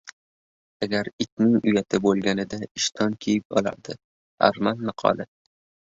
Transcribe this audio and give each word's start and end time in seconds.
Agar 0.85 1.09
itning 1.25 1.51
uyati 1.59 2.01
bo‘lganida 2.07 2.61
ishton 2.83 3.21
kiyib 3.29 3.61
olardi. 3.63 4.01
Arman 4.51 4.87
maqoli 4.91 5.33